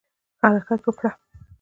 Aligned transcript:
حرکت 0.41 0.81
وکړه 0.87 1.11